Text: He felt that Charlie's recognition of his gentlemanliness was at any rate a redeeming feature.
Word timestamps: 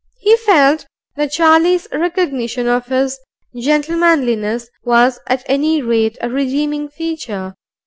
He 0.17 0.35
felt 0.35 0.87
that 1.15 1.29
Charlie's 1.31 1.87
recognition 1.91 2.67
of 2.67 2.87
his 2.87 3.19
gentlemanliness 3.55 4.67
was 4.83 5.19
at 5.27 5.43
any 5.45 5.83
rate 5.83 6.17
a 6.21 6.27
redeeming 6.31 6.89
feature. 6.89 7.53